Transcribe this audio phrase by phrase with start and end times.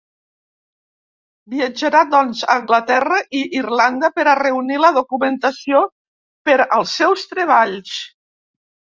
[1.55, 5.81] Viatjarà doncs a Anglaterra i Irlanda per a reunir la documentació
[6.49, 7.93] per als seus treballs.